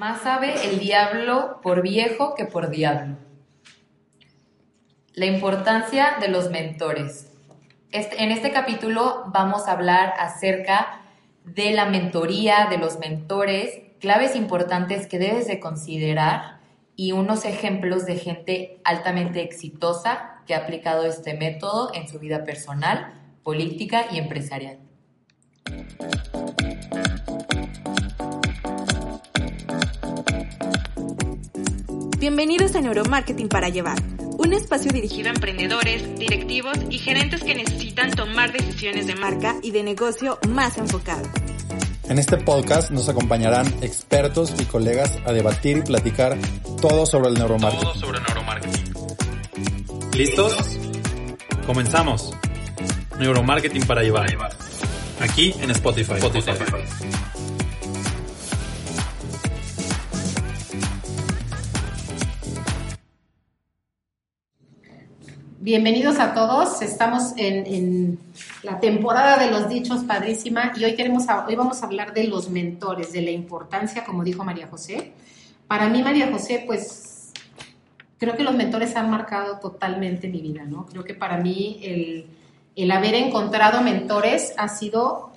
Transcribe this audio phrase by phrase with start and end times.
[0.00, 3.18] Más sabe el diablo por viejo que por diablo.
[5.12, 7.30] La importancia de los mentores.
[7.92, 11.02] Este, en este capítulo vamos a hablar acerca
[11.44, 16.60] de la mentoría, de los mentores, claves importantes que debes de considerar
[16.96, 22.44] y unos ejemplos de gente altamente exitosa que ha aplicado este método en su vida
[22.44, 23.12] personal,
[23.42, 24.78] política y empresarial.
[32.20, 33.96] Bienvenidos a Neuromarketing para Llevar,
[34.36, 39.70] un espacio dirigido a emprendedores, directivos y gerentes que necesitan tomar decisiones de marca y
[39.70, 41.26] de negocio más enfocadas.
[42.10, 46.36] En este podcast nos acompañarán expertos y colegas a debatir y platicar
[46.82, 47.88] todo sobre el neuromarketing.
[47.88, 48.94] Todo sobre neuromarketing.
[50.12, 50.78] ¿Listos?
[51.64, 52.34] Comenzamos.
[53.18, 54.28] Neuromarketing para llevar.
[55.20, 56.16] Aquí en Spotify.
[56.18, 56.52] Spotify.
[65.62, 66.80] Bienvenidos a todos.
[66.80, 68.18] Estamos en,
[68.62, 72.48] la temporada de los dichos padrísima y hoy queremos hoy vamos a hablar de los
[72.48, 75.12] mentores, de la importancia, como dijo María José.
[75.66, 77.34] Para mí María José, pues
[78.16, 80.86] creo que los mentores han marcado totalmente mi vida, ¿no?
[80.86, 81.78] Creo que para mí
[82.74, 85.30] el, haber encontrado mentores ha sido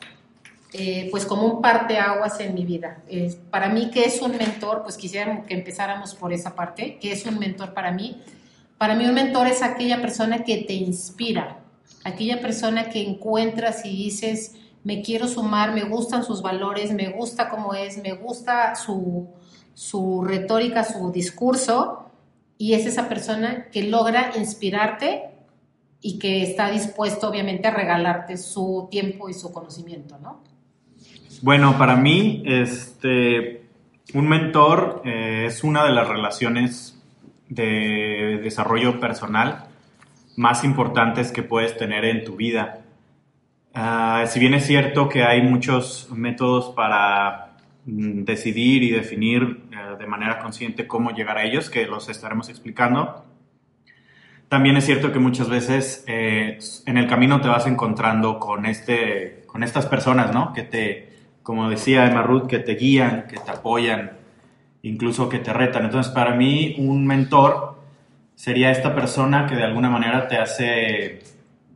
[0.71, 3.03] eh, pues como un parteaguas en mi vida.
[3.51, 4.83] para mí, ¿qué es un mentor?
[4.83, 6.97] Pues quisiera que empezáramos por esa parte.
[7.01, 8.21] ¿Qué es un mentor para mí?
[8.83, 11.61] Para mí un mentor es aquella persona que te inspira,
[12.03, 17.47] aquella persona que encuentras y dices, me quiero sumar, me gustan sus valores, me gusta
[17.47, 19.29] cómo es, me gusta su,
[19.73, 22.09] su retórica, su discurso,
[22.57, 25.29] y es esa persona que logra inspirarte
[26.01, 30.43] y que está dispuesto obviamente a regalarte su tiempo y su conocimiento, ¿no?
[31.41, 33.65] Bueno, para mí, este,
[34.13, 36.92] un mentor eh, es una de las relaciones
[37.53, 39.67] de desarrollo personal
[40.35, 42.79] más importantes que puedes tener en tu vida.
[43.73, 49.97] Ah, si bien es cierto que hay muchos métodos para mm, decidir y definir eh,
[49.97, 53.25] de manera consciente cómo llegar a ellos, que los estaremos explicando,
[54.49, 59.43] también es cierto que muchas veces eh, en el camino te vas encontrando con, este,
[59.47, 60.53] con estas personas, ¿no?
[60.53, 61.09] Que te,
[61.41, 64.22] como decía Emma Ruth, que te guían, que te apoyan,
[64.83, 65.85] incluso que te retan.
[65.85, 67.81] Entonces, para mí, un mentor
[68.35, 71.23] sería esta persona que de alguna manera te hace,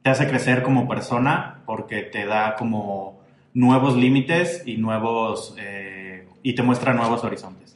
[0.04, 3.20] te hace crecer como persona porque te da como
[3.54, 7.74] nuevos límites y, nuevos, eh, y te muestra nuevos horizontes.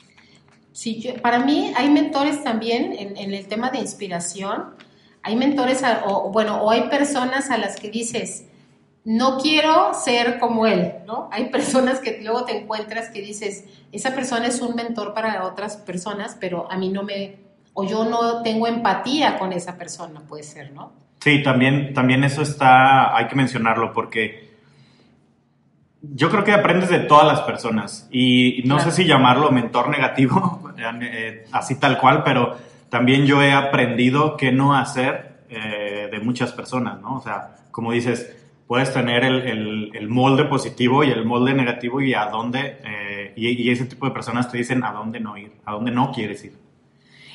[0.74, 4.76] Sí, para mí hay mentores también en, en, el tema de inspiración.
[5.24, 8.48] Hay mentores, o bueno, o hay personas a las que dices,
[9.04, 11.28] no quiero ser como él, ¿no?
[11.32, 15.78] Hay personas que luego te encuentras que dices, esa persona es un mentor para otras
[15.78, 17.38] personas, pero a mí no me,
[17.74, 20.92] o yo no tengo empatía con esa persona, puede ser, ¿no?
[21.20, 24.52] Sí, también, también eso está, hay que mencionarlo porque
[26.02, 30.72] yo creo que aprendes de todas las personas y no sé si llamarlo mentor negativo,
[31.02, 32.58] eh, así tal cual, pero
[32.90, 37.18] también yo he aprendido qué no hacer eh, de muchas personas, ¿no?
[37.18, 38.41] O sea, como dices,
[38.72, 43.84] puedes tener el, molde positivo y el molde negativo y a dónde, eh, y, ese
[43.84, 46.54] tipo de personas te dicen a dónde no ir, a dónde no quieres ir.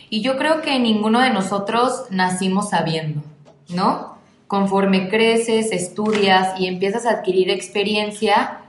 [0.08, 3.22] Y yo creo que ninguno de nosotros nacimos sabiendo,
[3.68, 4.16] ¿no?
[4.46, 8.60] Conforme creces, estudias y empiezas a adquirir experiencia,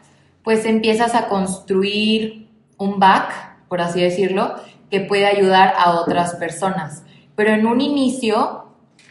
[0.44, 4.56] pues empiezas a construir un back, por así decirlo,
[4.92, 7.06] que puede ayudar a otras personas.
[7.34, 8.66] Pero en un inicio,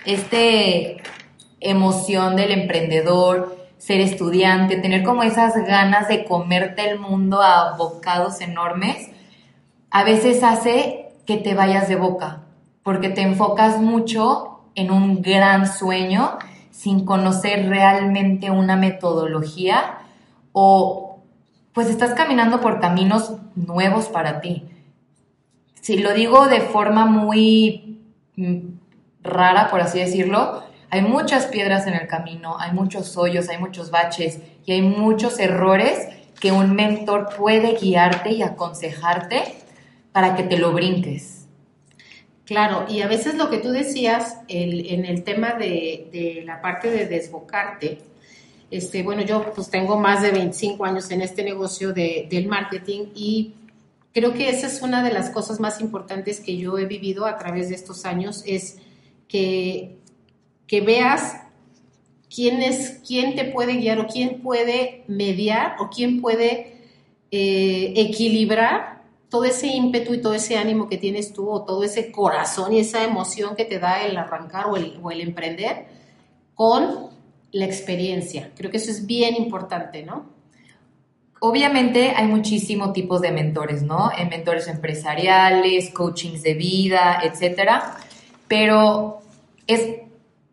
[0.04, 0.98] este
[1.60, 3.55] emoción del emprendedor,
[3.86, 9.10] ser estudiante, tener como esas ganas de comerte el mundo a bocados enormes,
[9.92, 12.42] a veces hace que te vayas de boca,
[12.82, 16.36] porque te enfocas mucho en un gran sueño
[16.72, 19.98] sin conocer realmente una metodología
[20.50, 21.20] o
[21.72, 24.64] pues estás caminando por caminos nuevos para ti.
[25.80, 28.00] Si lo digo de forma muy
[28.34, 28.58] mm,
[29.22, 33.90] rara, por así decirlo, hay muchas piedras en el camino, hay muchos hoyos, hay muchos
[33.90, 36.08] baches y hay muchos errores
[36.40, 39.42] que un mentor puede guiarte y aconsejarte
[40.12, 41.46] para que te lo brinques.
[42.44, 47.06] Claro, y a veces lo que tú decías en el tema de, la parte de
[47.06, 47.98] desbocarte,
[48.70, 53.54] este, bueno, yo pues tengo más de 25 años en este negocio del marketing y
[54.14, 57.36] creo que esa es una de las cosas más importantes que yo he vivido a
[57.36, 58.78] través de estos años, es
[59.28, 59.98] que,
[60.66, 61.36] que veas
[62.34, 66.76] quién es, quién te puede guiar o quién puede mediar o quién puede
[67.30, 72.12] eh, equilibrar todo ese ímpetu y todo ese ánimo que tienes tú o todo ese
[72.12, 75.86] corazón y esa emoción que te da el arrancar o el, o el emprender
[76.54, 77.10] con
[77.52, 78.50] la experiencia.
[78.56, 80.36] Creo que eso es bien importante, ¿no?
[81.40, 84.10] Obviamente hay muchísimos tipos de mentores, ¿no?
[84.16, 87.96] En mentores empresariales, coachings de vida, etcétera.
[88.48, 89.20] Pero
[89.66, 90.05] es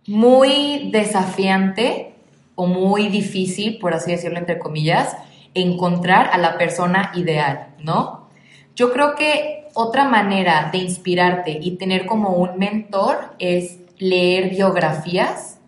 [0.08, 2.14] muy desafiante
[2.56, 5.16] o muy difícil, por así decirlo entre comillas,
[5.54, 8.28] encontrar a la persona ideal, ¿no?
[8.76, 15.60] Yo creo que otra manera de inspirarte y tener como un mentor es leer biografías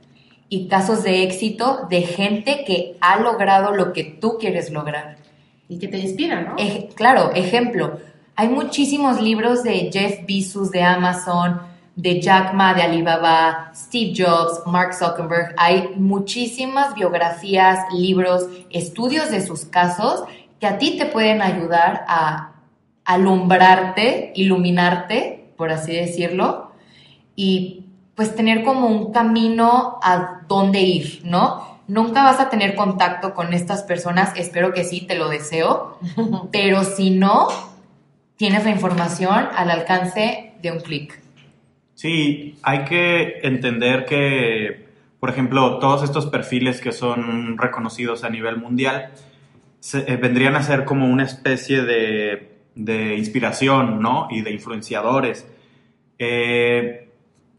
[0.50, 5.18] y casos de éxito de gente que ha logrado lo que tú quieres lograr.
[5.68, 6.56] Y que te inspira, ¿no?
[6.96, 8.00] claro, ejemplo,
[8.36, 11.62] hay muchísimos libros de Jeff Bezos de Amazon,
[11.96, 15.56] de Jack Ma de Alibaba, Steve Jobs, Mark Zuckerberg.
[15.58, 20.24] Hay muchísimas biografías, libros, estudios de sus casos
[20.60, 22.52] que a ti te pueden ayudar a
[23.06, 26.72] alumbrarte, iluminarte, por así decirlo,
[27.36, 31.76] y pues tener como un camino a dónde ir, ¿no?
[31.88, 36.00] Nunca vas a tener contacto con estas personas, espero que sí, te lo deseo,
[36.52, 37.48] pero si no,
[38.38, 41.25] tienes la información al alcance de un clic.
[41.96, 44.86] Sí, hay que entender que,
[45.20, 49.12] por ejemplo, todos estos perfiles que son reconocidos a nivel mundial
[49.94, 54.28] eh, vendrían a ser como una especie de, de inspiración, ¿no?
[54.30, 55.48] Y de influenciadores.
[56.20, 57.10] Eh,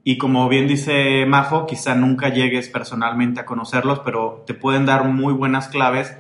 [0.04, 5.04] y como bien dice Majo, quizá nunca llegues personalmente a conocerlos, pero te pueden dar
[5.04, 6.16] muy buenas claves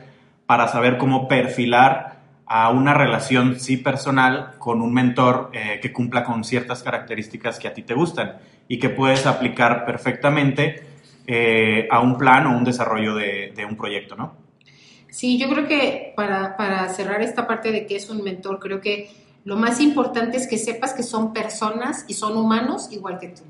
[0.46, 2.15] para saber cómo perfilar
[2.46, 7.68] a una relación sí personal con un mentor eh, que cumpla con ciertas características que
[7.68, 8.38] a ti te gustan
[8.68, 10.86] y que puedes aplicar perfectamente
[11.26, 14.36] eh, a un plan o un desarrollo de, de, un proyecto, ¿no?
[15.08, 18.80] Sí, yo creo que para, para cerrar esta parte de que es un mentor, creo
[18.80, 19.10] que
[19.44, 23.42] lo más importante es que sepas que son personas y son humanos igual que tú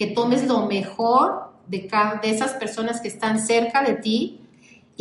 [0.00, 4.39] que tomes lo mejor de, cada, de esas personas que están cerca de ti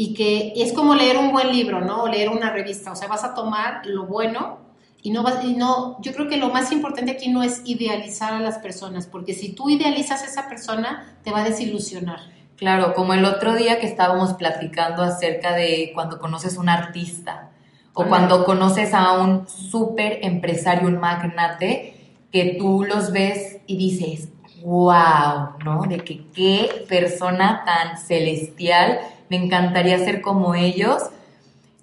[0.01, 2.03] y que es como leer un buen libro, ¿no?
[2.03, 4.59] O leer una revista, o sea, vas a tomar lo bueno
[5.01, 8.31] y no vas, y no, yo creo que lo más importante aquí no es idealizar
[8.31, 12.21] a las personas, porque si tú idealizas a esa persona, te va a desilusionar.
[12.55, 17.49] Claro, como el otro día que estábamos platicando acerca de cuando conoces a un artista
[17.93, 24.29] o cuando conoces a un súper empresario, un magnate, que tú los ves y dices,
[24.63, 25.83] wow, ¿no?
[25.89, 28.99] De que qué persona tan celestial,
[29.29, 31.03] me encantaría ser como ellos.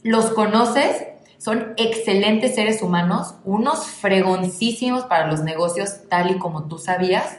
[0.03, 1.05] Los conoces,
[1.39, 7.39] son excelentes seres humanos, unos fregoncísimos para los negocios, tal y como tú sabías,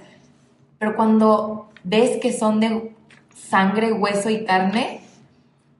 [0.79, 2.95] pero cuando ves que son de
[3.35, 5.01] sangre, hueso y carne,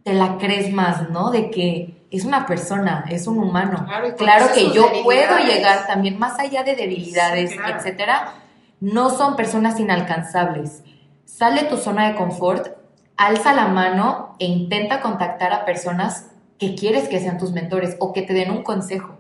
[0.04, 1.32] te la crees más, ¿no?
[1.32, 3.86] De que es una persona, es un humano.
[4.18, 8.34] Claro, que yo puedo llegar también más allá de debilidades, etcétera
[8.80, 10.84] no son personas inalcanzables.
[11.26, 12.77] Sale de tu zona de confort,
[13.18, 18.14] alza la mano e intenta contactar a personas que quieres que sean tus mentores o
[18.14, 19.18] que te den un consejo.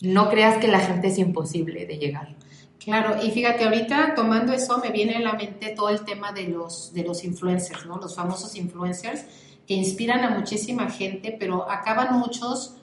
[0.00, 2.36] No creas que la gente es imposible de llegar.
[2.78, 6.44] Claro, y fíjate, ahorita tomando eso me viene a la mente todo el tema de
[6.44, 7.98] los, de los influencers, ¿no?
[7.98, 9.26] Los famosos influencers
[9.66, 12.76] que inspiran a muchísima gente, pero acaban muchos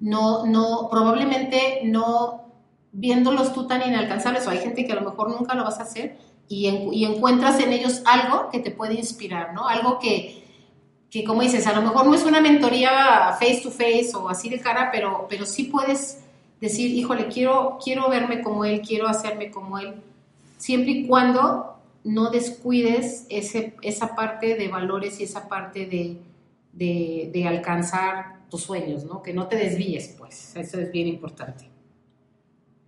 [0.00, 2.46] no, no, probablemente no
[2.92, 5.84] viéndolos tú tan inalcanzables, o hay gente que a lo mejor nunca lo vas a
[5.84, 9.66] hacer, y, encuentras en ellos algo que te puede inspirar, ¿no?
[9.68, 10.44] Algo que,
[11.10, 14.48] que, como dices, a lo mejor no es una mentoría face to face o así
[14.50, 16.22] de cara, pero, pero sí puedes
[16.60, 19.94] decir, híjole, quiero, quiero verme como él, quiero hacerme como él,
[20.58, 26.18] siempre y cuando no descuides ese, esa parte de valores y esa parte de,
[26.72, 29.22] de, de alcanzar tus sueños, ¿no?
[29.22, 31.71] Que no te desvíes, pues, eso es bien importante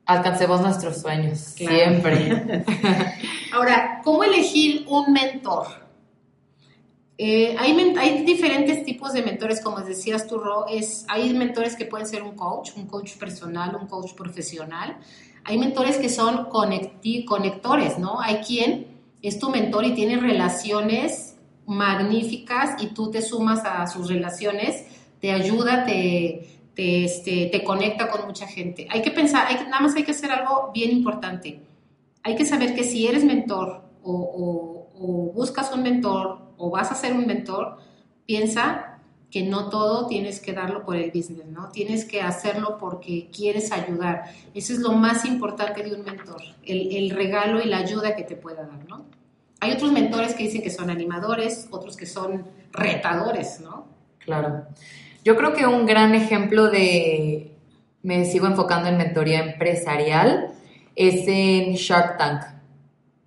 [0.06, 2.64] alcancemos nuestros sueños, siempre.
[3.52, 5.66] Ahora, ¿cómo elegir un mentor?
[7.16, 11.84] Eh, hay, hay, diferentes tipos de mentores, como decías tú, Ro, es, hay mentores que
[11.84, 14.99] pueden ser un coach, un coach personal, un coach profesional.
[15.44, 18.20] Hay mentores que son conectores, ¿no?
[18.20, 18.88] Hay quien
[19.23, 24.84] es tu mentor y tiene relaciones magníficas y tú te sumas a sus relaciones,
[25.20, 28.87] te ayuda, te, te, este, te conecta con mucha gente.
[28.90, 31.61] Hay que pensar, hay, nada más hay que hacer algo bien importante.
[32.23, 36.95] Hay que saber que si eres mentor o, o buscas un mentor o vas a
[36.95, 37.78] ser un mentor,
[38.26, 38.99] piensa
[39.31, 41.69] que no todo tienes que darlo por el business, ¿no?
[41.71, 44.26] Tienes que hacerlo porque quieres ayudar.
[44.54, 48.23] Eso es lo más importante de un mentor, el, el, regalo y la ayuda que
[48.23, 49.07] te pueda dar, ¿no?
[49.59, 53.88] Hay otros mentores que dicen que son animadores, otros que son retadores, ¿no?
[54.19, 54.66] Claro.
[55.25, 57.57] Yo creo que un gran ejemplo de,
[58.02, 60.52] me sigo enfocando en mentoría empresarial,
[60.95, 62.43] es en Shark Tank,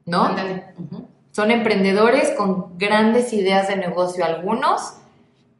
[0.06, 0.25] ¿no?
[0.25, 0.66] Ándale.
[0.77, 1.08] Ujú.
[1.32, 4.94] Son emprendedores con grandes ideas de negocio algunos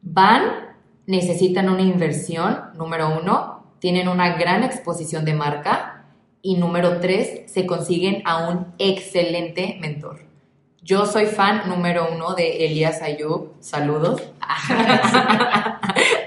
[0.02, 0.76] van,
[1.06, 6.04] necesitan una inversión, número uno, tienen una gran exposición de marca
[6.40, 10.20] y número tres, se consiguen a un excelente mentor.
[10.82, 14.22] Yo soy fan número uno de Elías Ayub, saludos.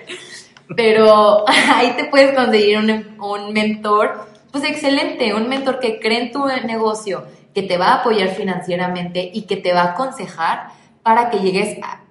[0.75, 6.32] Pero ahí te puedes conseguir un, un, mentor, pues excelente, un mentor que cree en
[6.32, 10.70] tu negocio, que te va a apoyar financieramente y que te va a aconsejar
[11.04, 12.01] para que llegues a...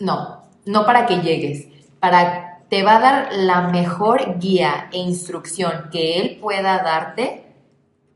[0.00, 1.68] No, no para que llegues,
[2.00, 7.44] para te va a dar la mejor guía e instrucción que él pueda darte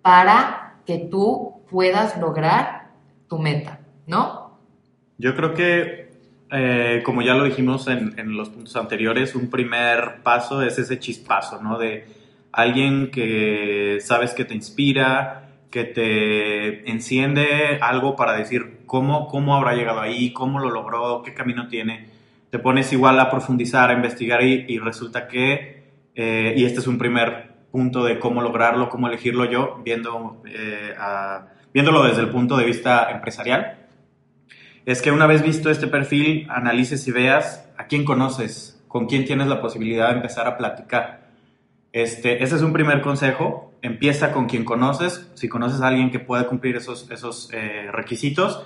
[0.03, 2.89] para que tú puedas lograr
[3.29, 4.59] tu meta, ¿no?
[5.19, 6.08] Yo creo que,
[6.51, 10.99] eh, como ya lo dijimos en, en, los puntos anteriores, un primer paso es ese
[10.99, 11.79] chispazo, ¿no?
[11.79, 12.07] De
[12.53, 19.75] alguien que sabes que te inspira, que te enciende algo para decir cómo, cómo habrá
[19.75, 22.19] llegado ahí, cómo lo logró, qué camino tiene
[22.51, 25.83] te pones igual a profundizar, a investigar y, y resulta que,
[26.15, 30.95] eh, y este es un primer punto de cómo lograrlo, cómo elegirlo yo, viendo, eh,
[30.99, 33.78] a, viéndolo desde el punto de vista empresarial,
[34.91, 39.27] es que una vez visto este perfil, analices y veas a quién conoces, con quién
[39.27, 41.29] tienes la posibilidad de empezar a platicar.
[41.93, 46.21] Este, ese es un primer consejo, empieza con quien conoces, si conoces a alguien que
[46.21, 48.65] pueda cumplir esos, esos eh, requisitos,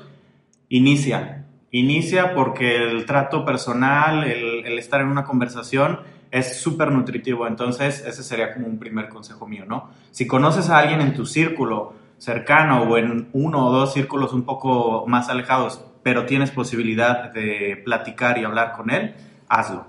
[0.68, 6.00] inicia, Inicia porque el trato personal, el, el estar en una conversación
[6.30, 7.46] es súper nutritivo.
[7.46, 9.88] Entonces, ese sería como un primer consejo mío, ¿no?
[10.10, 14.44] Si conoces a alguien en tu círculo cercano o en uno o dos círculos un
[14.44, 19.14] poco más alejados, pero tienes posibilidad de platicar y hablar con él,
[19.48, 19.86] hazlo.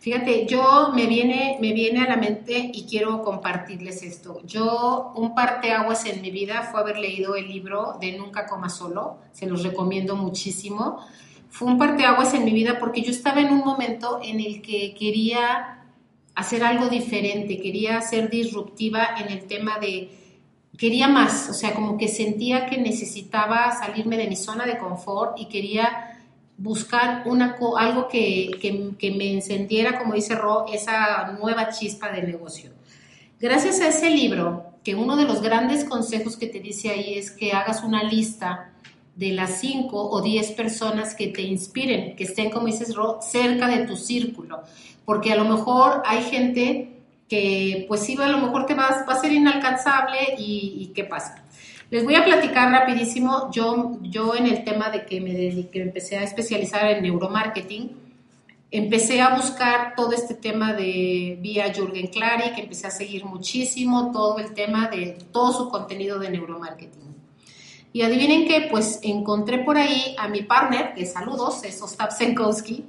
[0.00, 4.40] Fíjate, yo me viene, me viene a la mente y quiero compartirles esto.
[4.44, 9.18] Yo, un parteaguas en mi vida fue haber leído el libro de Nunca Coma Solo,
[9.32, 11.04] se los recomiendo muchísimo.
[11.50, 14.94] Fue un parteaguas en mi vida porque yo estaba en un momento en el que
[14.94, 15.84] quería
[16.34, 20.10] hacer algo diferente, quería ser disruptiva en el tema de,
[20.78, 25.38] quería más, o sea, como que sentía que necesitaba salirme de mi zona de confort
[25.38, 26.14] y quería
[26.56, 27.24] buscar
[27.76, 28.50] algo que,
[28.98, 32.70] que, me encendiera, como dice Ro, esa nueva chispa de negocio.
[33.40, 37.30] Gracias a ese libro, que uno de los grandes consejos que te dice ahí es
[37.30, 38.72] que hagas una lista
[39.14, 43.66] de las cinco o diez personas que te inspiren, que estén, como dices Ro, cerca
[43.66, 44.62] de tu círculo,
[45.04, 46.97] porque a lo mejor hay gente
[47.28, 51.04] que pues sí, a lo mejor te vas, va a ser inalcanzable y, y ¿qué
[51.04, 51.44] pasa?
[51.90, 53.50] Les voy a platicar rapidísimo.
[53.50, 57.96] Yo, yo en el tema de que me dediqué, empecé a especializar en neuromarketing,
[58.70, 64.38] empecé a buscar todo este tema de vía Jürgen que empecé a seguir muchísimo todo
[64.38, 67.08] el tema de todo su contenido de neuromarketing.
[67.94, 72.84] Y adivinen qué, pues encontré por ahí a mi partner, que saludos, es Ostap Senkowski.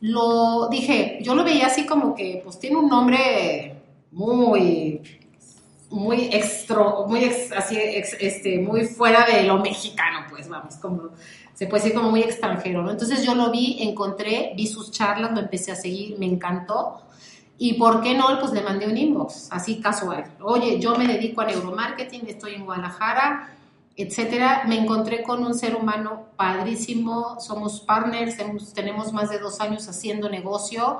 [0.00, 3.69] Lo dije, yo lo veía así como que, pues tiene un nombre
[4.12, 5.00] muy
[5.90, 11.10] muy extro, muy así, este, muy fuera de lo mexicano, pues vamos, como
[11.52, 12.88] se puede decir como muy extranjero.
[12.90, 17.02] Entonces yo lo vi, encontré, vi sus charlas, lo empecé a seguir, me encantó.
[17.58, 20.24] Y por qué no, pues le mandé un inbox, así casual.
[20.40, 23.54] Oye, yo me dedico a neuromarketing, estoy en Guadalajara,
[23.96, 24.62] etcétera.
[24.66, 28.36] Me encontré con un ser humano padrísimo, somos partners,
[28.72, 30.98] tenemos más de dos años haciendo negocio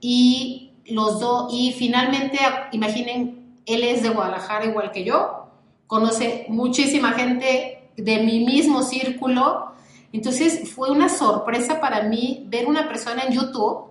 [0.00, 2.38] y los dos, y finalmente,
[2.72, 5.48] imaginen él es de Guadalajara igual que yo,
[5.86, 9.72] conoce muchísima gente de mi mismo círculo.
[10.12, 13.88] Entonces fue una sorpresa para mí ver una persona en YouTube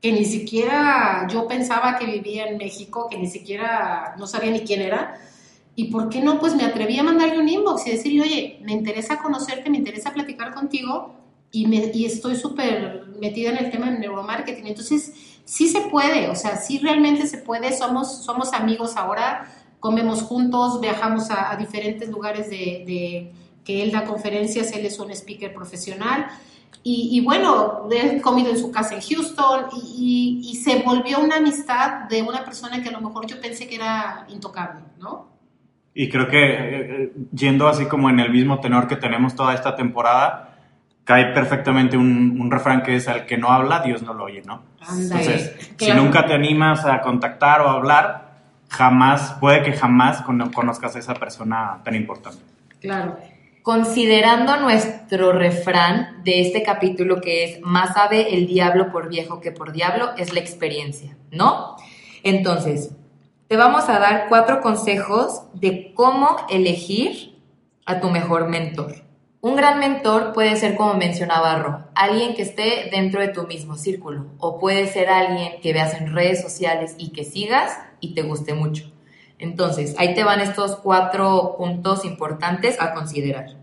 [0.00, 4.60] que ni siquiera yo pensaba que vivía en México, que ni siquiera no sabía ni
[4.60, 5.18] quién era.
[5.74, 8.72] Y por qué no, pues me atreví a mandarle un inbox y decirle, oye, me
[8.72, 11.14] interesa conocerte, me interesa platicar contigo
[11.50, 14.66] y, me, y estoy súper metida en el tema del neuromarketing.
[14.66, 15.12] Entonces,
[15.46, 19.46] sí se puede, o sea, sí realmente se puede, somos, somos amigos ahora,
[19.80, 23.32] comemos juntos, viajamos a, diferentes lugares de,
[23.64, 26.26] que él da conferencias, él es un speaker profesional.
[26.88, 29.66] Y, bueno, he comido en su casa en Houston
[29.98, 33.74] y, se volvió una amistad de una persona que a lo mejor yo pensé que
[33.74, 35.28] era intocable, ¿no?
[35.94, 39.74] Y creo que eh, yendo así como en el mismo tenor que tenemos toda esta
[39.74, 40.55] temporada,
[41.06, 44.42] cae perfectamente un, un refrán que es al que no habla, Dios no lo oye,
[44.44, 44.62] ¿no?
[44.82, 48.32] Entonces, si nunca te animas a contactar o a hablar,
[48.68, 52.42] jamás, puede que jamás conozcas a esa persona tan importante.
[52.80, 53.16] Claro
[53.66, 59.50] considerando nuestro refrán de este capítulo que es más sabe el diablo por viejo que
[59.50, 61.74] por diablo, es la experiencia, ¿no?
[62.22, 62.92] Entonces,
[63.48, 67.40] te vamos a dar cuatro consejos de cómo elegir
[67.86, 69.05] a tu mejor mentor.
[69.46, 73.76] Un gran mentor puede ser, como mencionaba Ro, alguien que esté dentro de tu mismo
[73.76, 78.22] círculo, o puede ser alguien que veas en redes sociales y que sigas y te
[78.22, 78.90] guste mucho.
[79.38, 83.56] Entonces, ahí te van estos cuatro puntos importantes a considerar.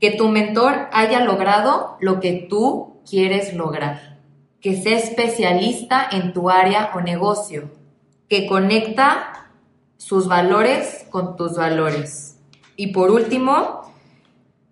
[0.00, 4.20] Que tu mentor haya logrado lo que tú quieres lograr.
[4.62, 7.72] Que sea especialista en tu área o negocio.
[8.26, 9.50] Que conecta
[9.98, 12.40] sus valores con tus valores.
[12.74, 13.87] Y por último,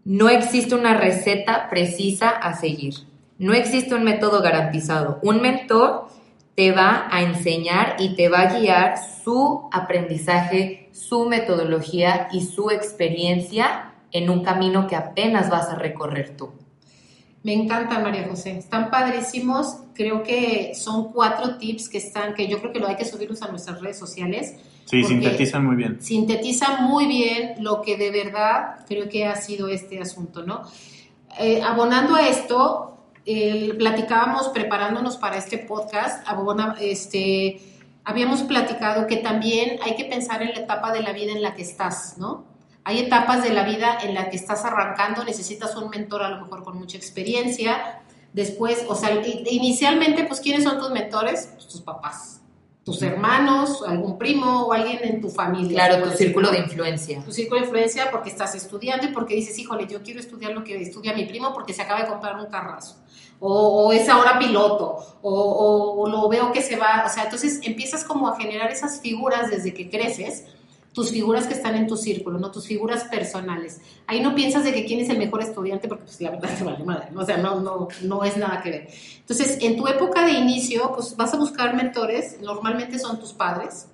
[0.06, 2.94] no existe una receta precisa a seguir.
[3.38, 5.18] No existe un método garantizado.
[5.20, 6.06] Un mentor
[6.54, 8.94] te va a enseñar y te va a guiar
[9.24, 16.36] su aprendizaje, su metodología y su experiencia en un camino que apenas vas a recorrer
[16.36, 16.52] tú.
[17.42, 18.56] Me encanta, María José.
[18.56, 19.78] Están padrísimos.
[19.92, 23.42] Creo que son cuatro tips que están, que yo creo que lo hay que subirlos
[23.42, 24.54] a nuestras redes sociales.
[24.86, 26.00] Sí, sintetizan muy bien.
[26.00, 30.62] Sintetizan muy bien lo que de verdad creo que ha sido este asunto, ¿no?
[31.40, 32.96] Eh, abonando a esto,
[33.78, 36.24] platicábamos preparándonos para este podcast,
[36.80, 37.60] este,
[38.04, 41.54] habíamos platicado que también hay que pensar en la etapa de la vida en la
[41.54, 42.44] que estás, ¿no?
[42.84, 46.42] Hay etapas de la vida en la que estás arrancando, necesitas un mentor a lo
[46.42, 48.00] mejor con mucha experiencia.
[48.32, 49.10] Después, o sea,
[49.50, 51.50] inicialmente, pues, ¿quiénes son tus mentores?
[51.56, 52.36] Pues, tus papás
[52.86, 55.86] tus hermanos, algún primo o alguien en tu familia.
[55.86, 57.20] Claro, tu círculo de influencia.
[57.24, 60.62] Tu círculo de influencia porque estás estudiando y porque dices, híjole, yo quiero estudiar lo
[60.62, 62.94] que estudia mi primo porque se acaba de comprar un carrazo.
[63.40, 68.04] O, es ahora piloto, o, o, lo veo que se va, o sea, entonces empiezas
[68.04, 70.44] como a generar esas figuras desde que creces
[70.96, 73.82] tus figuras que están en tu círculo, no tus figuras personales.
[74.06, 76.64] Ahí no piensas de que quién es el mejor estudiante porque pues la verdad se
[76.64, 78.88] vale madre, o sea, no, no, no es nada que ver.
[79.18, 83.88] Entonces, en tu época de inicio, pues vas a buscar mentores, normalmente son tus padres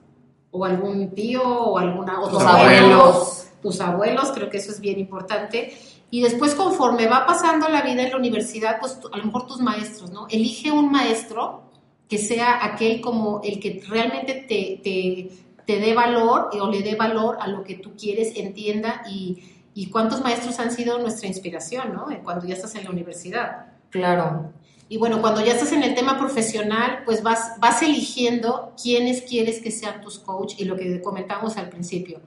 [0.52, 5.00] o algún tío o alguna o tus abuelos, tus abuelos, creo que eso es bien
[5.00, 5.76] importante.
[6.08, 9.58] Y después, conforme va pasando la vida en la universidad, pues a lo mejor tus
[9.60, 10.28] maestros, ¿no?
[10.28, 11.64] Elige un maestro
[12.08, 15.30] que sea aquel como el que realmente te, te
[15.66, 19.42] te dé valor o le dé valor a lo que tú quieres, entienda y,
[19.74, 22.06] y cuántos maestros han sido nuestra inspiración, ¿no?
[22.22, 23.66] Cuando ya estás en la universidad.
[23.90, 24.52] Claro.
[24.88, 29.60] Y bueno, cuando ya estás en el tema profesional, pues vas, vas eligiendo quiénes quieres
[29.62, 32.20] que sean tus coach y lo que comentamos al principio,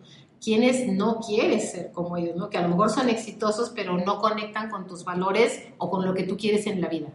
[0.44, 2.50] quiénes no quieres ser como ellos, ¿no?
[2.50, 6.16] Que a lo mejor son exitosos, pero no conectan con tus valores o con lo
[6.16, 7.10] que tú quieres en la vida.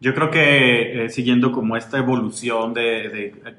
[0.00, 3.54] Yo creo que eh, siguiendo como esta evolución de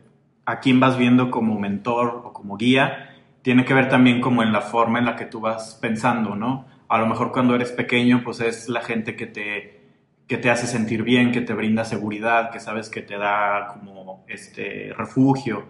[0.49, 4.51] a quién vas viendo como mentor o como guía, tiene que ver también como en
[4.51, 6.65] la forma en la que tú vas pensando, ¿no?
[6.87, 9.79] A lo mejor cuando eres pequeño, pues es la gente que te,
[10.27, 14.25] que te hace sentir bien, que te brinda seguridad, que sabes que te da como
[14.27, 15.65] este refugio.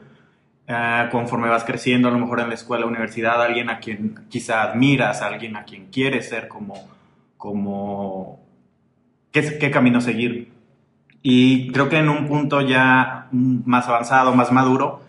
[0.65, 4.62] Eh, conforme vas creciendo, a lo mejor en la escuela, universidad, alguien a quien quizá
[4.62, 6.76] admiras, alguien a quien quieres ser como,
[7.36, 8.39] como
[9.30, 10.59] qué, qué camino seguir.
[11.22, 15.02] Y creo que en un punto ya más avanzado, más maduro,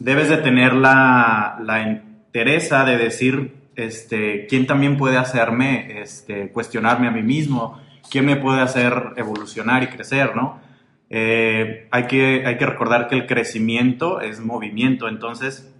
[0.00, 7.08] debes de tener la, la interesa de decir este, quién también puede hacerme este, cuestionarme
[7.08, 10.60] a mí mismo, quién me puede hacer evolucionar y crecer, ¿no?
[11.08, 15.72] Eh, hay, que, hay que recordar que el crecimiento es movimiento, entonces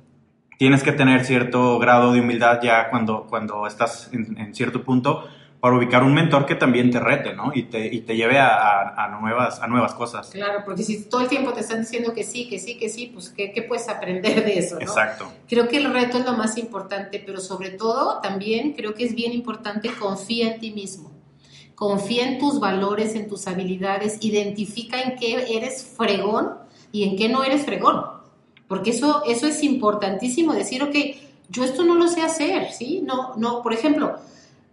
[0.59, 5.27] tienes que tener cierto grado de humildad ya cuando, cuando estás en cierto punto
[5.63, 7.53] para ubicar un mentor que también te rete, ¿no?
[7.55, 10.29] Y te, y te lleve a, a, nuevas, a nuevas cosas.
[10.31, 13.13] Claro, porque si todo el tiempo te están diciendo que sí, que sí, que sí,
[13.15, 14.81] pues ¿qué, qué puedes aprender de eso, ¿no?
[14.81, 15.33] Exacto.
[15.49, 19.15] Creo que el reto es lo más importante, pero sobre todo también creo que es
[19.15, 21.13] bien importante confía en ti mismo.
[21.77, 26.55] Confía en tus valores, en tus habilidades, identifica en qué eres fregón
[26.91, 28.03] y en qué no eres fregón.
[28.67, 30.97] Porque eso, eso es importantísimo, decir, ok,
[31.51, 33.01] yo esto no lo sé hacer, ¿sí?
[33.07, 34.19] No, no, por ejemplo,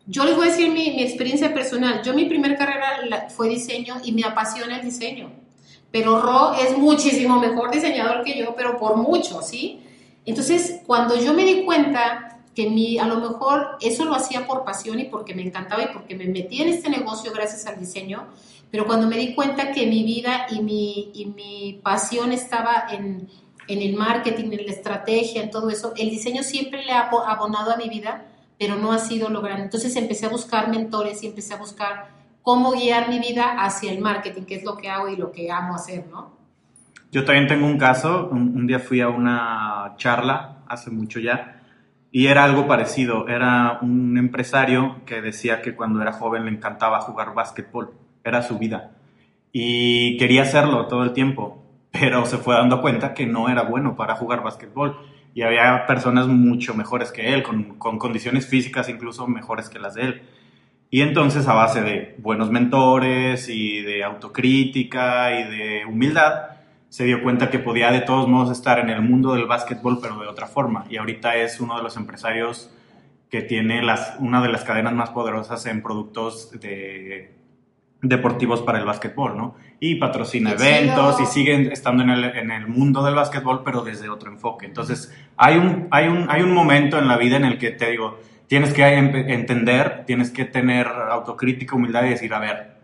[0.09, 2.01] yo les voy a decir mi, experiencia personal.
[2.01, 5.31] Yo mi primera carrera fue diseño y me apasiona el diseño.
[5.91, 9.81] Pero Ro es muchísimo mejor diseñador que yo, pero por mucho, ¿sí?
[10.25, 14.63] Entonces, cuando yo me di cuenta que mi, a lo mejor eso lo hacía por
[14.65, 18.27] pasión y porque me encantaba y porque me metí en este negocio gracias al diseño,
[18.71, 23.29] pero cuando me di cuenta que mi vida y mi, y mi pasión estaba en,
[23.67, 27.71] en el marketing, en la estrategia, en todo eso, el diseño siempre le ha abonado
[27.71, 28.25] a mi vida,
[28.59, 29.63] pero no ha sido logrado.
[29.63, 32.09] Entonces empecé a buscar mentores y empecé a buscar
[32.43, 35.49] cómo guiar mi vida hacia el marketing, que es lo que hago y lo que
[35.49, 36.37] amo hacer, ¿no?
[37.11, 41.63] Yo también tengo un caso, un, día fui a una charla, hace mucho ya,
[42.11, 47.01] y era algo parecido, era un empresario que decía que cuando era joven le encantaba
[47.01, 47.93] jugar básquetbol,
[48.23, 48.91] era su vida,
[49.51, 53.95] y quería hacerlo todo el tiempo, pero se fue dando cuenta que no era bueno
[53.95, 54.99] para jugar básquetbol,
[55.39, 59.93] y había personas mucho mejores que él, con, con condiciones físicas incluso mejores que las
[59.93, 60.21] de él.
[60.89, 66.57] Y entonces a base de buenos mentores y de autocrítica y de humildad,
[66.89, 70.19] se dio cuenta que podía de todos modos estar en el mundo del básquetbol, pero
[70.19, 70.83] de otra forma.
[70.89, 72.69] Y ahorita es uno de los empresarios
[73.31, 77.33] que tiene las, una de las cadenas más poderosas en productos de,
[78.01, 79.55] deportivos para el básquetbol, ¿no?
[79.79, 84.09] Y patrocina eventos y sigue estando en el, en el, mundo del básquetbol, pero desde
[84.09, 84.65] otro enfoque.
[84.65, 87.91] Entonces, hay un, hay, un, hay un momento en la vida en el que te
[87.91, 92.79] digo, tienes que entender, tienes que tener autocrítica, humildad y decir, a ver,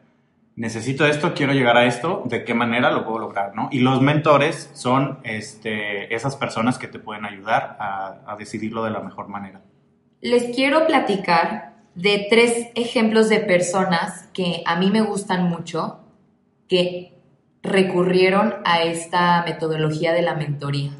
[0.56, 3.56] necesito esto, quiero llegar a esto, ¿de qué manera lo puedo lograr?
[3.56, 3.70] ¿no?
[3.72, 8.92] Y los mentores son este, esas personas que te pueden ayudar a, a decidirlo de
[8.92, 9.62] la mejor manera.
[10.22, 16.02] Les quiero platicar de tres ejemplos de personas que a mí me gustan mucho,
[16.68, 17.14] que
[17.64, 20.92] recurrieron a esta metodología de la mentoría,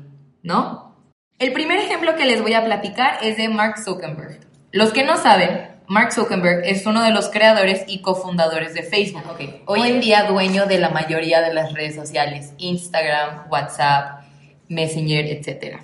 [0.42, 0.96] ¿no?
[1.38, 4.40] El primer ejemplo que les voy a platicar es de Mark Zuckerberg.
[4.72, 9.24] Los que no saben, Mark Zuckerberg es uno de los creadores y cofundadores de Facebook.
[9.66, 14.24] Hoy en día dueño de la mayoría de las redes sociales, Instagram, WhatsApp,
[14.70, 15.82] Messenger, etc.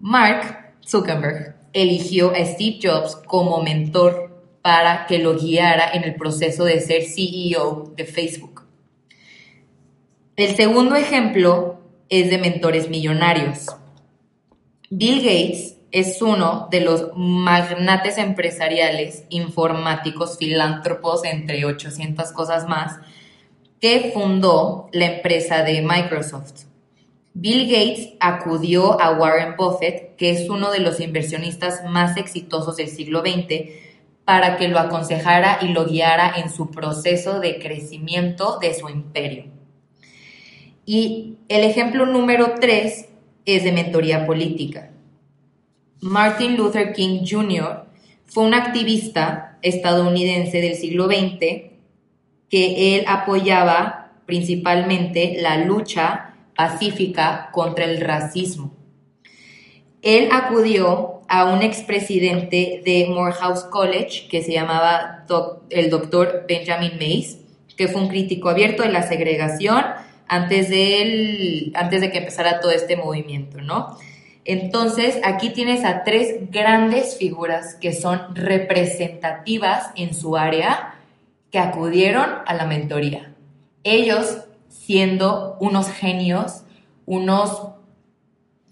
[0.00, 4.30] Mark Zuckerberg eligió a Steve Jobs como mentor
[4.62, 8.62] para que lo guiara en el proceso de ser CEO de Facebook.
[10.36, 13.66] El segundo ejemplo es de mentores millonarios.
[14.90, 22.98] Bill Gates es uno de los magnates empresariales, informáticos, filántropos, entre 800 cosas más,
[23.80, 26.69] que fundó la empresa de Microsoft.
[27.40, 32.88] Bill Gates acudió a Warren Buffett, que es uno de los inversionistas más exitosos del
[32.88, 33.70] siglo XX,
[34.26, 39.44] para que lo aconsejara y lo guiara en su proceso de crecimiento de su imperio.
[40.84, 43.08] Y el ejemplo número tres
[43.46, 44.90] es de mentoría política.
[46.02, 47.86] Martin Luther King Jr.
[48.26, 51.70] fue un activista estadounidense del siglo XX
[52.50, 56.29] que él apoyaba principalmente la lucha
[56.60, 58.74] pacífica contra el racismo.
[60.02, 65.24] Él acudió a un expresidente de Morehouse College que se llamaba
[65.70, 67.38] el doctor Benjamin Mays,
[67.78, 69.82] que fue un crítico abierto de la segregación
[70.28, 73.96] antes de, antes de que empezara todo este movimiento, ¿no?
[74.44, 80.94] Entonces, aquí tienes a tres grandes figuras que son representativas en su área
[81.50, 83.32] que acudieron a la mentoría.
[83.82, 84.44] Ellos
[84.90, 86.64] siendo unos genios,
[87.06, 87.68] unos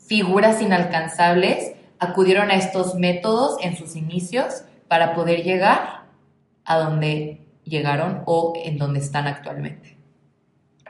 [0.05, 6.07] figuras inalcanzables, acudieron a estos métodos en sus inicios para poder llegar
[6.65, 9.97] a donde llegaron o en donde están actualmente.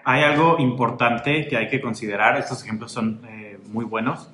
[0.03, 4.31] Hay algo importante que hay que considerar, estos ejemplos son eh, muy buenos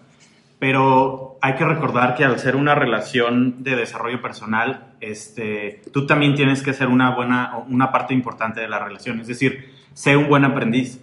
[0.64, 6.34] pero hay que recordar que al ser una relación de desarrollo personal, este, tú también
[6.34, 10.28] tienes que ser una buena, una parte importante de la relación, es decir, sé un
[10.28, 11.00] buen aprendiz.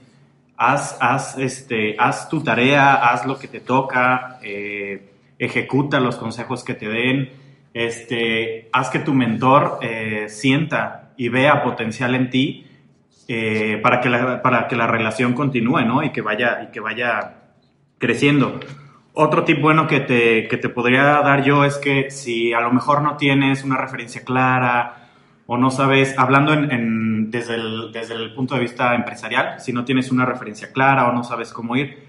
[0.56, 6.64] Haz, haz, este, haz tu tarea, haz lo que te toca, eh, ejecuta los consejos
[6.64, 7.32] que te den,
[7.74, 12.68] este, haz que tu mentor eh, sienta y vea potencial en ti
[13.28, 16.04] eh, para, que la, para que la relación continúe ¿no?
[16.04, 17.38] y, que vaya, y que vaya
[17.98, 18.60] creciendo.
[19.14, 22.72] Otro tip bueno que te, que te podría dar yo es que si a lo
[22.72, 25.10] mejor no tienes una referencia clara
[25.48, 26.72] o no sabes, hablando en,
[27.32, 27.56] desde,
[28.14, 31.76] el, punto de vista empresarial, si no tienes una referencia clara o no sabes cómo
[31.76, 32.04] ir,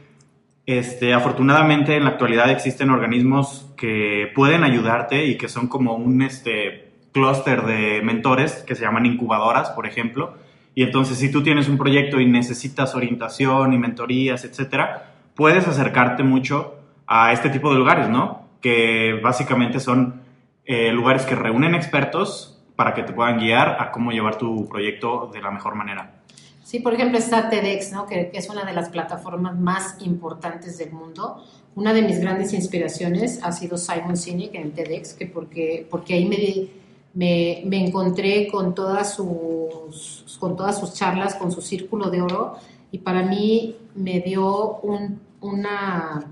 [0.66, 6.22] este, afortunadamente en la actualidad existen organismos que pueden ayudarte y que son como un
[6.22, 10.34] este, clúster de mentores que se llaman incubadoras, por ejemplo.
[10.74, 16.22] Y entonces si tú tienes un proyecto y necesitas orientación y mentorías, etcétera, puedes acercarte
[16.22, 18.48] mucho a este tipo de lugares, ¿no?
[18.60, 20.22] Que básicamente son
[20.64, 25.30] eh, lugares que reúnen expertos para que te puedan guiar a cómo llevar tu proyecto
[25.32, 26.22] de la mejor manera.
[26.64, 28.06] Sí, por ejemplo está TEDx, ¿no?
[28.06, 31.44] que, es una de las plataformas más importantes del mundo.
[31.74, 36.24] Una de mis grandes inspiraciones ha sido Simon Sinek en TEDx, que porque, porque ahí
[36.26, 36.68] me,
[37.14, 42.56] me, me, encontré con todas, sus, con todas sus charlas, con su círculo de oro,
[42.90, 46.24] y para mí me dio un, una,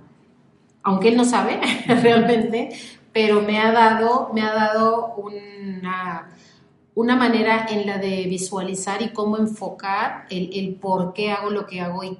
[0.82, 2.70] aunque él no sabe realmente,
[3.12, 6.30] pero me ha dado, me ha dado una,
[6.94, 11.80] una manera en la de visualizar y cómo enfocar el, por qué hago lo que
[11.80, 12.18] hago y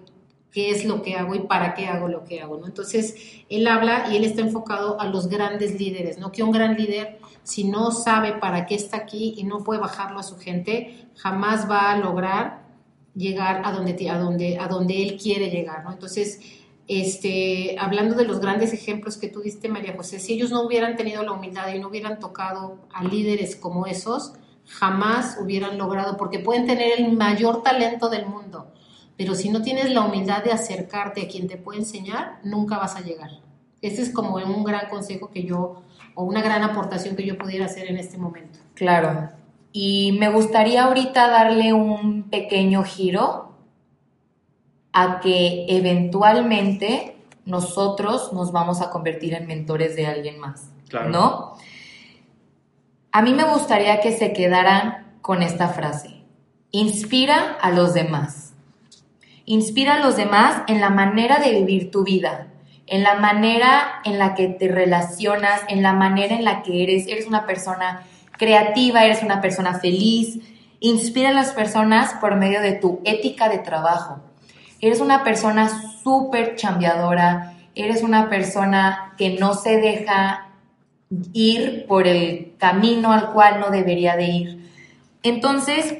[0.50, 2.66] qué es lo que hago y para qué hago lo que hago, ¿no?
[2.66, 3.14] Entonces,
[3.48, 6.33] él habla y él está enfocado a los grandes líderes, ¿no?
[6.33, 10.18] Que un gran líder, si no sabe para qué está aquí y no puede bajarlo
[10.18, 12.62] a su gente, jamás va a lograr
[13.14, 15.92] llegar a donde, a donde, a donde él quiere llegar, ¿no?
[15.92, 16.40] Entonces,
[16.92, 20.96] este, hablando de los grandes ejemplos que tú diste, María José, si ellos no hubieran
[20.96, 24.33] tenido la humildad y no hubieran tocado a líderes como esos,
[24.66, 28.72] jamás hubieran logrado, porque pueden tener el mayor talento del mundo,
[29.16, 32.96] pero si no tienes la humildad de acercarte a quien te puede enseñar, nunca vas
[32.96, 33.31] a llegar.
[33.81, 35.83] Ese es como un gran consejo que yo,
[36.16, 38.59] o una gran aportación que yo pudiera hacer en este momento.
[38.74, 39.29] Claro.
[39.70, 43.49] Y me gustaría ahorita darle un pequeño giro
[44.92, 50.70] a que eventualmente nosotros nos vamos a convertir en mentores de alguien más,
[51.09, 51.57] ¿no?
[53.12, 56.22] A mí me gustaría que se quedaran con esta frase.
[56.70, 58.55] Inspira a los demás.
[59.44, 62.48] Inspira a los demás en la manera de vivir tu vida,
[62.87, 67.09] en la manera en la que te relacionas, en la manera en la que eres.
[67.09, 68.07] Eres una persona
[68.38, 70.38] creativa, eres una persona feliz.
[70.79, 74.20] Inspira a las personas por medio de tu ética de trabajo,
[74.81, 75.69] eres una persona
[76.03, 80.49] súper chambeadora, eres una persona que no se deja
[81.33, 84.71] ir por el camino al cual no debería de ir.
[85.23, 85.99] Entonces,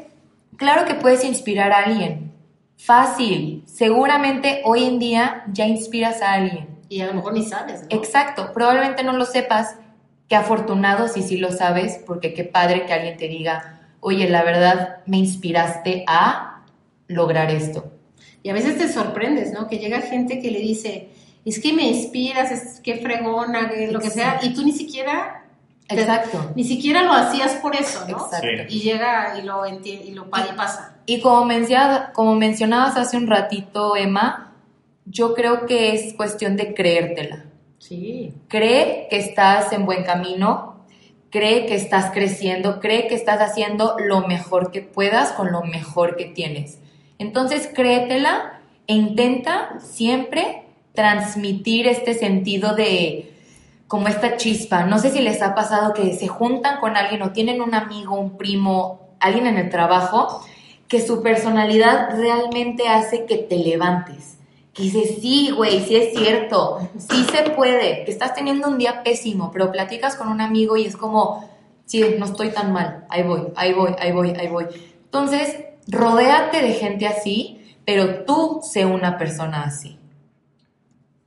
[0.57, 2.33] claro que puedes inspirar a alguien.
[2.77, 3.63] Fácil.
[3.67, 6.69] Seguramente hoy en día ya inspiras a alguien.
[6.89, 7.85] Y a lo mejor ni sabes.
[7.91, 8.53] Exacto.
[8.55, 9.77] Probablemente no lo sepas.
[10.29, 14.45] Qué afortunado si sí lo sabes, porque qué padre que alguien te diga, oye, la
[14.45, 16.63] verdad me inspiraste a
[17.09, 17.93] lograr esto.
[18.43, 19.69] Y a veces te sorprendes, ¿no?
[19.69, 21.09] Que llega gente que le dice,
[21.45, 25.37] es que me inspiras, es que fregona, lo que sea, y tú ni siquiera...
[25.93, 26.53] Exacto.
[26.55, 28.27] ni siquiera lo hacías por eso, ¿no?
[28.27, 28.63] Exacto.
[28.69, 30.95] Y llega y lo, entiende, y lo y pasa.
[31.05, 31.49] Y como,
[32.13, 34.53] como mencionabas hace un ratito, Emma,
[35.05, 37.47] yo creo que es cuestión de creértela.
[37.79, 38.33] Sí.
[38.47, 40.85] Cree que estás en buen camino,
[41.31, 46.17] cree que estás creciendo, cree que estás haciendo lo mejor que puedas con lo mejor
[46.17, 46.79] que tienes.
[47.21, 53.35] Entonces créetela e intenta siempre transmitir este sentido de
[53.87, 54.87] como esta chispa.
[54.87, 58.19] No sé si les ha pasado que se juntan con alguien o tienen un amigo,
[58.19, 60.43] un primo, alguien en el trabajo,
[60.89, 64.39] que su personalidad realmente hace que te levantes.
[64.73, 69.03] Que dices, sí, güey, sí es cierto, sí se puede, que estás teniendo un día
[69.03, 71.47] pésimo, pero platicas con un amigo y es como,
[71.85, 74.67] sí, no estoy tan mal, ahí voy, ahí voy, ahí voy, ahí voy.
[75.05, 79.99] Entonces, rodéate de gente así, pero tú sé una persona así.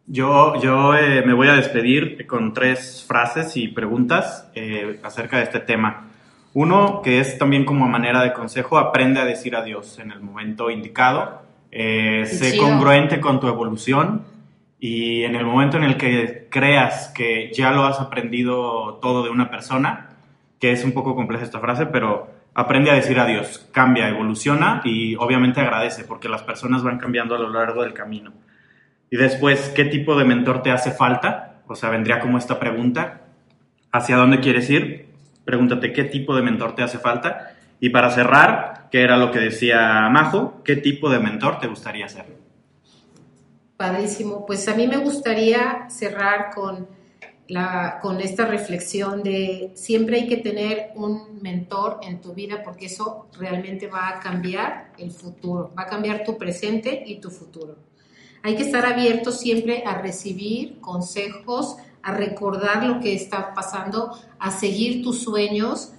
[0.06, 5.44] Yo, yo eh, me voy a despedir con tres frases y preguntas eh, acerca de
[5.44, 6.10] este tema.
[6.54, 10.70] Uno, que es también como manera de consejo, aprende a decir adiós en el momento
[10.70, 11.42] indicado.
[11.72, 14.24] Eh, sé congruente con tu evolución
[14.80, 19.30] y en el momento en el que creas que ya lo has aprendido todo de
[19.30, 20.10] una persona,
[20.60, 25.16] que es un poco compleja esta frase, pero aprende a decir adiós, cambia, evoluciona y
[25.16, 28.34] obviamente agradece porque las personas van cambiando a lo largo del camino.
[29.10, 31.62] Y después, ¿qué tipo de mentor te hace falta?
[31.68, 33.22] O sea, vendría como esta pregunta,
[33.92, 35.10] ¿hacia dónde quieres ir?
[35.46, 37.56] Pregúntate qué tipo de mentor te hace falta.
[37.80, 42.08] Y para cerrar, que era lo que decía Majo, ¿qué tipo de mentor te gustaría
[42.08, 42.26] ser?
[43.78, 44.46] Padrísimo.
[44.46, 46.88] Pues a mí me gustaría cerrar con
[48.02, 53.28] con esta reflexión de siempre hay que tener un mentor en tu vida porque eso
[53.38, 57.76] realmente va a cambiar el futuro, va a cambiar tu presente y tu futuro.
[58.44, 64.52] Hay que estar abierto siempre a recibir consejos, a recordar lo que está pasando, a
[64.52, 65.94] seguir tus sueños.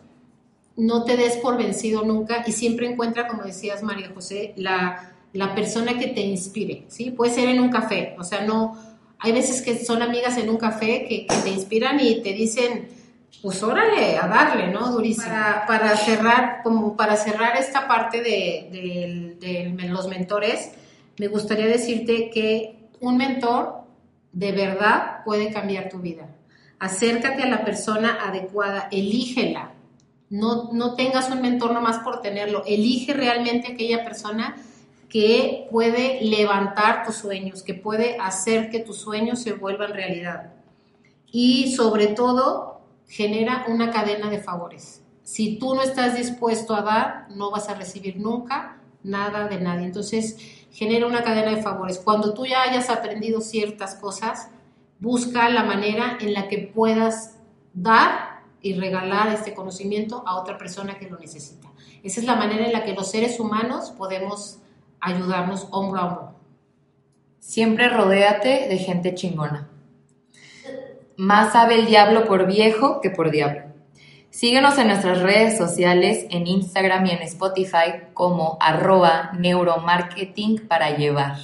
[0.76, 5.54] No te des por vencido nunca y siempre encuentra, como decías María José, la, la
[5.54, 7.11] persona que te inspire, ¿sí?
[7.11, 8.76] Puede ser en un café, o sea, no,
[9.24, 12.88] hay veces que son amigas en un café que, te inspiran y te dicen,
[13.40, 14.92] pues órale, a darle, ¿no?
[14.92, 15.34] Durísimo.
[15.66, 20.72] Para, cerrar, como para cerrar esta parte de, de, los mentores,
[21.18, 23.84] me gustaría decirte que un mentor
[24.32, 26.28] de verdad puede cambiar tu vida.
[26.78, 29.72] Acércate a la persona adecuada, elígela.
[30.28, 32.62] No, no tengas un mentor nomás por tenerlo.
[32.66, 34.54] Elige realmente aquella persona
[35.09, 40.53] que puede levantar tus sueños, que puede hacer que tus sueños se vuelvan realidad.
[41.31, 45.03] Y sobre todo, genera una cadena de favores.
[45.23, 49.87] Si tú no estás dispuesto a dar, no vas a recibir nunca nada de nadie.
[49.87, 50.37] Entonces,
[50.71, 51.99] genera una cadena de favores.
[51.99, 54.49] Cuando tú ya hayas aprendido ciertas cosas,
[54.99, 57.38] busca la manera en la que puedas
[57.73, 61.71] dar y regalar este conocimiento a otra persona que lo necesita.
[62.03, 64.59] Esa es la manera en la que los seres humanos podemos
[65.05, 66.35] ayudarnos hombro a hombro.
[67.38, 69.69] Siempre rodéate de gente chingona.
[71.17, 73.62] Más sabe el diablo por viejo que por diablo.
[74.31, 81.37] Síguenos en nuestras redes sociales, en Instagram y en Spotify como arroba neuromarketing para llevar.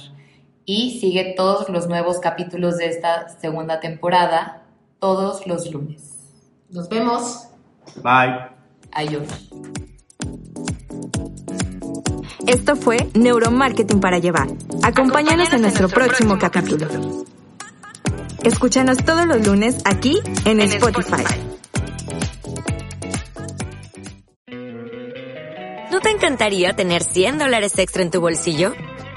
[0.65, 4.63] Y sigue todos los nuevos capítulos de esta segunda temporada
[4.99, 6.33] todos los lunes.
[6.69, 7.47] Nos vemos.
[8.03, 8.49] Bye.
[8.91, 9.27] Adiós.
[12.47, 14.47] Esto fue Neuromarketing para llevar.
[14.83, 16.87] Acompáñanos en nuestro próximo capítulo.
[18.43, 21.23] Escúchanos todos los lunes aquí en Spotify.
[25.91, 28.73] ¿No te encantaría tener 100 dólares extra en tu bolsillo?